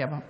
Gerber. 0.00 0.22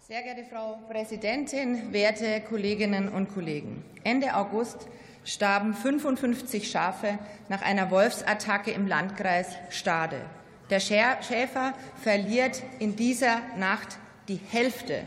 Sehr 0.00 0.20
geehrte 0.20 0.44
Frau 0.44 0.78
Präsidentin, 0.90 1.94
werte 1.94 2.42
Kolleginnen 2.42 3.08
und 3.08 3.32
Kollegen! 3.32 3.82
Ende 4.04 4.36
August 4.36 4.88
starben 5.24 5.72
55 5.72 6.70
Schafe 6.70 7.18
nach 7.48 7.62
einer 7.62 7.90
Wolfsattacke 7.90 8.72
im 8.72 8.86
Landkreis 8.86 9.56
Stade. 9.70 10.20
Der 10.68 10.80
Schäfer 10.80 11.72
verliert 12.02 12.62
in 12.78 12.94
dieser 12.94 13.40
Nacht 13.56 13.96
die 14.28 14.40
Hälfte 14.50 15.04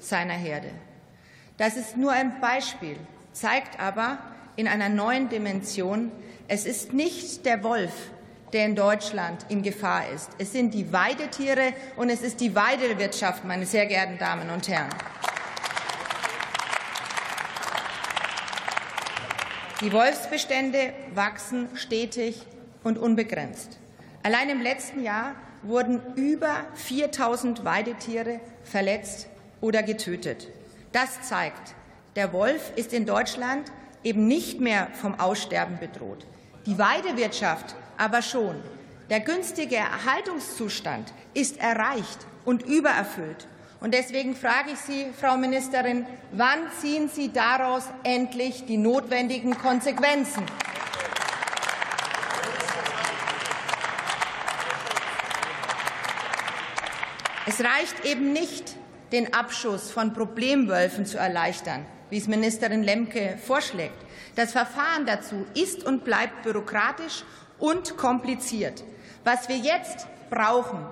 seiner 0.00 0.32
Herde. 0.32 0.70
Das 1.58 1.76
ist 1.76 1.98
nur 1.98 2.12
ein 2.12 2.40
Beispiel, 2.40 2.96
zeigt 3.34 3.78
aber 3.78 4.16
in 4.58 4.66
einer 4.66 4.88
neuen 4.88 5.28
Dimension, 5.28 6.10
es 6.48 6.66
ist 6.66 6.92
nicht 6.92 7.46
der 7.46 7.62
Wolf, 7.62 7.92
der 8.52 8.66
in 8.66 8.74
Deutschland 8.74 9.46
in 9.48 9.62
Gefahr 9.62 10.10
ist. 10.12 10.30
Es 10.38 10.50
sind 10.50 10.74
die 10.74 10.92
Weidetiere 10.92 11.74
und 11.94 12.10
es 12.10 12.22
ist 12.22 12.40
die 12.40 12.56
Weidewirtschaft, 12.56 13.44
meine 13.44 13.66
sehr 13.66 13.86
geehrten 13.86 14.18
Damen 14.18 14.50
und 14.50 14.66
Herren. 14.66 14.88
Die 19.80 19.92
Wolfsbestände 19.92 20.92
wachsen 21.14 21.68
stetig 21.74 22.44
und 22.82 22.98
unbegrenzt. 22.98 23.78
Allein 24.24 24.50
im 24.50 24.60
letzten 24.60 25.04
Jahr 25.04 25.36
wurden 25.62 26.00
über 26.16 26.64
4000 26.74 27.64
Weidetiere 27.64 28.40
verletzt 28.64 29.28
oder 29.60 29.84
getötet. 29.84 30.48
Das 30.90 31.22
zeigt, 31.22 31.76
der 32.16 32.32
Wolf 32.32 32.72
ist 32.74 32.92
in 32.92 33.06
Deutschland 33.06 33.70
eben 34.04 34.26
nicht 34.26 34.60
mehr 34.60 34.88
vom 34.94 35.18
Aussterben 35.18 35.78
bedroht. 35.78 36.26
Die 36.66 36.78
Weidewirtschaft 36.78 37.74
aber 37.96 38.22
schon. 38.22 38.56
Der 39.10 39.20
günstige 39.20 39.76
Erhaltungszustand 39.76 41.12
ist 41.34 41.58
erreicht 41.58 42.26
und 42.44 42.62
übererfüllt. 42.62 43.46
Und 43.80 43.94
deswegen 43.94 44.34
frage 44.34 44.72
ich 44.72 44.78
Sie, 44.80 45.06
Frau 45.18 45.36
Ministerin, 45.36 46.04
wann 46.32 46.58
ziehen 46.80 47.08
Sie 47.08 47.32
daraus 47.32 47.84
endlich 48.02 48.66
die 48.66 48.76
notwendigen 48.76 49.56
Konsequenzen? 49.56 50.42
Es 57.46 57.60
reicht 57.60 58.04
eben 58.04 58.32
nicht, 58.32 58.76
den 59.12 59.32
Abschuss 59.34 59.90
von 59.90 60.12
Problemwölfen 60.12 61.06
zu 61.06 61.18
erleichtern, 61.18 61.86
wie 62.10 62.18
es 62.18 62.28
Ministerin 62.28 62.82
Lemke 62.82 63.38
vorschlägt. 63.44 63.96
Das 64.36 64.52
Verfahren 64.52 65.06
dazu 65.06 65.46
ist 65.54 65.84
und 65.84 66.04
bleibt 66.04 66.42
bürokratisch 66.42 67.24
und 67.58 67.96
kompliziert. 67.96 68.84
Was 69.24 69.48
wir 69.48 69.56
jetzt 69.56 70.06
brauchen, 70.30 70.86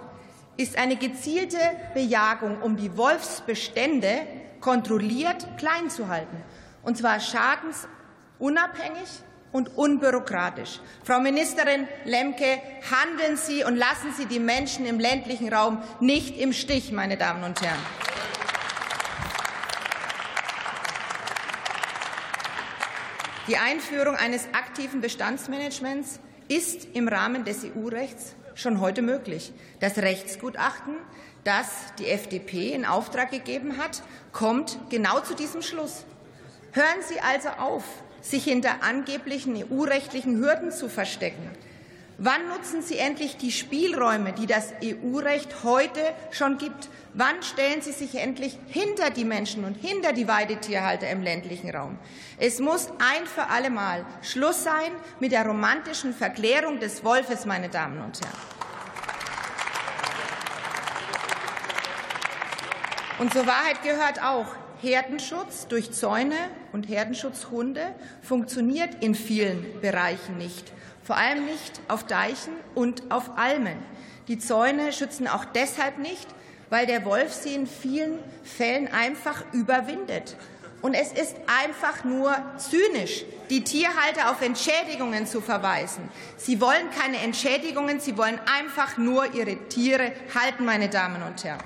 ist 0.57 0.77
eine 0.79 0.97
gezielte 0.97 1.59
Bejagung, 1.95 2.63
um 2.63 2.77
die 2.77 2.97
Wolfsbestände 2.97 4.23
kontrolliert 4.61 5.47
klein 5.59 5.91
zu 5.91 6.09
halten, 6.09 6.43
und 6.83 6.97
zwar 6.97 7.21
schadensunabhängig 7.21 9.09
und 9.53 9.77
unbürokratisch. 9.77 10.81
Frau 11.05 11.21
Ministerin 11.21 11.87
Lemke, 12.05 12.61
handeln 12.91 13.37
Sie 13.37 13.65
und 13.65 13.77
lassen 13.77 14.13
Sie 14.17 14.27
die 14.27 14.41
Menschen 14.41 14.87
im 14.87 14.99
ländlichen 14.99 15.53
Raum 15.53 15.83
nicht 16.01 16.39
im 16.39 16.53
Stich, 16.53 16.93
meine 16.93 17.17
Damen 17.17 17.45
und 17.45 17.63
Herren. 17.63 18.06
Die 23.49 23.59
Einführung 23.59 24.17
eines 24.17 24.49
aktiven 24.55 25.01
Bestandsmanagements 25.01 26.19
ist 26.49 26.89
im 26.95 27.07
Rahmen 27.07 27.45
des 27.45 27.65
EU-Rechts 27.65 28.35
schon 28.57 28.81
heute 28.81 29.03
möglich. 29.03 29.53
Das 29.79 29.99
Rechtsgutachten, 29.99 30.97
das 31.45 31.69
die 32.01 32.09
FDP 32.09 32.73
in 32.73 32.85
Auftrag 32.85 33.31
gegeben 33.31 33.77
hat, 33.77 34.03
kommt 34.33 34.81
genau 34.91 35.21
zu 35.21 35.35
diesem 35.35 35.63
Schluss. 35.63 36.05
Hören 36.73 37.03
Sie 37.07 37.21
also 37.21 37.51
auf, 37.51 37.85
sich 38.21 38.43
hinter 38.43 38.83
angeblichen 38.83 39.55
EU-rechtlichen 39.55 40.39
Hürden 40.39 40.73
zu 40.73 40.89
verstecken. 40.89 41.49
Wann 42.19 42.49
nutzen 42.49 42.81
Sie 42.81 42.97
endlich 42.97 43.37
die 43.37 43.53
Spielräume, 43.53 44.33
die 44.33 44.47
das 44.47 44.73
EU-Recht 44.83 45.63
heute 45.65 46.01
schon 46.31 46.57
gibt? 46.57 46.89
Wann 47.13 47.43
stellen 47.43 47.83
Sie 47.83 47.93
sich 47.93 48.15
endlich 48.15 48.59
hinter 48.69 49.11
die 49.11 49.27
Menschen 49.27 49.67
und 49.67 49.75
hinter 49.75 50.15
die 50.15 50.27
Weidetierhalter 50.27 51.11
im 51.11 51.21
ländlichen 51.21 51.69
Raum? 51.69 51.99
Es 52.39 52.59
muss 52.59 52.89
ein 52.99 53.27
für 53.27 53.49
alle 53.49 53.69
Mal 53.69 54.07
Schluss 54.23 54.65
sein 54.65 54.93
mit 55.21 55.33
der 55.33 55.45
romantischen 55.45 56.15
Verklärung 56.15 56.81
des 56.81 57.05
Wolfes, 57.05 57.45
meine 57.45 57.69
Damen 57.69 58.01
und 58.01 58.19
Herren. 58.19 58.39
Und 63.19 63.33
zur 63.35 63.47
Wahrheit 63.47 63.83
gehört 63.83 64.23
auch, 64.23 64.47
Herdenschutz 64.81 65.69
durch 65.69 65.93
Zäune 65.93 66.37
und 66.73 66.89
Herdenschutzhunde 66.89 67.95
funktioniert 68.23 69.03
in 69.03 69.15
vielen 69.15 69.81
Bereichen 69.83 70.39
nicht 70.39 70.73
vor 71.07 71.17
allem 71.17 71.47
nicht 71.47 71.81
auf 71.89 72.05
Deichen 72.05 72.53
und 72.75 73.11
auf 73.11 73.39
Almen. 73.39 73.79
Die 74.27 74.39
Zäune 74.39 74.93
schützen 74.93 75.29
auch 75.29 75.45
deshalb 75.45 75.99
nicht, 75.99 76.27
weil 76.69 76.87
der 76.87 77.05
Wolf 77.05 77.33
sie 77.33 77.55
in 77.55 77.69
vielen 77.69 78.19
Fällen 78.43 78.89
einfach 78.89 79.45
überwindet. 79.53 80.37
Und 80.83 80.95
es 80.95 81.13
ist 81.13 81.37
einfach 81.63 82.05
nur 82.05 82.35
zynisch, 82.59 83.25
die 83.51 83.63
Tierhalter 83.63 84.31
auf 84.31 84.43
Entschädigungen 84.43 85.27
zu 85.27 85.41
verweisen. 85.41 86.09
Sie 86.37 86.61
wollen 86.61 86.91
keine 86.91 87.19
Entschädigungen, 87.19 88.01
sie 88.01 88.19
wollen 88.19 88.39
einfach 88.59 88.97
nur 88.97 89.33
ihre 89.35 89.57
Tiere 89.69 90.13
halten, 90.35 90.65
meine 90.65 90.89
Damen 90.89 91.23
und 91.23 91.43
Herren. 91.45 91.63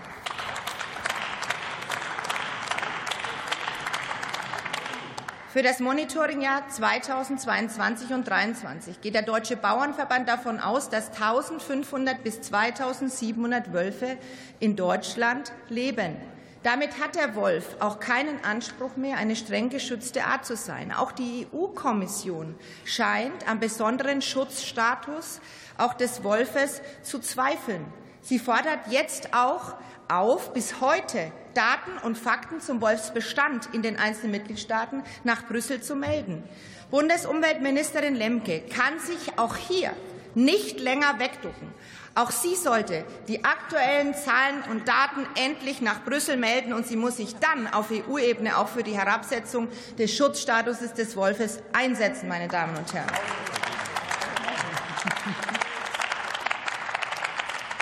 Für 5.53 5.63
das 5.63 5.81
Monitoringjahr 5.81 6.69
2022 6.69 8.13
und 8.13 8.25
2023 8.25 9.01
geht 9.01 9.15
der 9.15 9.23
Deutsche 9.23 9.57
Bauernverband 9.57 10.29
davon 10.29 10.61
aus, 10.61 10.91
dass 10.91 11.09
1500 11.09 12.23
bis 12.23 12.41
2700 12.43 13.73
Wölfe 13.73 14.17
in 14.61 14.77
Deutschland 14.77 15.51
leben. 15.69 16.15
Damit 16.63 17.01
hat 17.01 17.17
der 17.17 17.35
Wolf 17.35 17.75
auch 17.81 17.99
keinen 17.99 18.45
Anspruch 18.45 18.95
mehr, 18.95 19.17
eine 19.17 19.35
streng 19.35 19.71
geschützte 19.71 20.25
Art 20.25 20.47
zu 20.47 20.55
sein. 20.55 20.93
Auch 20.93 21.11
die 21.11 21.49
EU-Kommission 21.53 22.55
scheint 22.85 23.49
am 23.49 23.59
besonderen 23.59 24.23
Schutzstatus 24.23 25.41
auch 25.77 25.95
des 25.95 26.23
Wolfes 26.23 26.81
zu 27.03 27.19
zweifeln. 27.19 27.85
Sie 28.23 28.39
fordert 28.39 28.81
jetzt 28.91 29.35
auch 29.35 29.75
auf, 30.09 30.53
bis 30.53 30.81
heute 30.81 31.33
Daten 31.55 31.99
und 32.05 32.19
Fakten 32.19 32.61
zum 32.61 32.81
Wolfsbestand 32.81 33.71
in 33.73 33.83
den 33.83 33.99
einzelnen 33.99 34.33
Mitgliedstaaten 34.33 35.03
nach 35.25 35.47
Brüssel 35.47 35.81
zu 35.83 35.95
melden. 35.95 36.43
Bundesumweltministerin 36.91 38.15
Lemke 38.15 38.61
kann 38.63 38.99
sich 38.99 39.39
auch 39.39 39.57
hier 39.57 39.93
nicht 40.35 40.81
länger 40.81 41.19
wegducken. 41.19 41.73
Auch 42.15 42.31
sie 42.31 42.57
sollte 42.57 43.05
die 43.29 43.45
aktuellen 43.45 44.15
Zahlen 44.15 44.63
und 44.71 44.87
Daten 44.89 45.27
endlich 45.37 45.81
nach 45.81 46.05
Brüssel 46.05 46.37
melden, 46.37 46.73
und 46.73 46.87
sie 46.87 46.97
muss 46.97 47.17
sich 47.17 47.37
dann 47.37 47.69
auf 47.69 47.91
EU-Ebene 47.91 48.59
auch 48.59 48.69
für 48.69 48.83
die 48.83 48.99
Herabsetzung 48.99 49.69
des 49.97 50.15
Schutzstatus 50.15 50.79
des 50.79 51.17
Wolfes 51.17 51.61
einsetzen, 51.73 52.29
meine 52.29 52.49
Damen 52.49 52.77
und 52.77 52.93
Herren. 52.93 53.11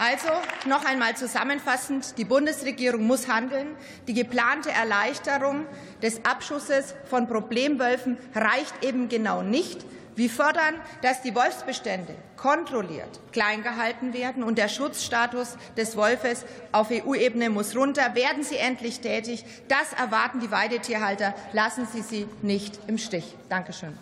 Also 0.00 0.28
noch 0.66 0.84
einmal 0.84 1.16
zusammenfassend, 1.16 2.18
die 2.18 2.24
Bundesregierung 2.24 3.04
muss 3.04 3.26
handeln. 3.26 3.74
Die 4.06 4.14
geplante 4.14 4.70
Erleichterung 4.70 5.66
des 6.00 6.24
Abschusses 6.24 6.94
von 7.10 7.26
Problemwölfen 7.26 8.16
reicht 8.32 8.84
eben 8.84 9.08
genau 9.08 9.42
nicht. 9.42 9.84
Wir 10.14 10.30
fordern, 10.30 10.74
dass 11.02 11.22
die 11.22 11.34
Wolfsbestände 11.34 12.14
kontrolliert 12.36 13.20
klein 13.32 13.62
gehalten 13.62 14.12
werden 14.12 14.42
und 14.42 14.58
der 14.58 14.68
Schutzstatus 14.68 15.56
des 15.76 15.96
Wolfes 15.96 16.44
auf 16.72 16.90
EU-Ebene 16.90 17.50
muss 17.50 17.76
runter. 17.76 18.14
Werden 18.14 18.42
Sie 18.42 18.56
endlich 18.56 19.00
tätig. 19.00 19.44
Das 19.68 19.92
erwarten 19.92 20.40
die 20.40 20.50
Weidetierhalter. 20.50 21.34
Lassen 21.52 21.86
Sie 21.86 22.02
sie 22.02 22.26
nicht 22.42 22.78
im 22.88 22.98
Stich. 22.98 23.34
Dankeschön. 23.48 23.96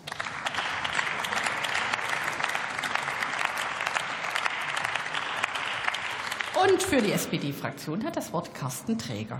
Und 6.67 6.83
für 6.83 7.01
die 7.01 7.13
SPD-Fraktion 7.13 8.03
hat 8.03 8.17
das 8.17 8.33
Wort 8.33 8.53
Carsten 8.53 8.97
Träger. 8.97 9.39